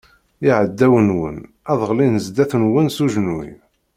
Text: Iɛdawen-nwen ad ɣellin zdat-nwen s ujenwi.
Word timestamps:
Iɛdawen-nwen 0.47 1.37
ad 1.71 1.79
ɣellin 1.89 2.15
zdat-nwen 2.25 2.87
s 2.95 2.97
ujenwi. 3.05 3.49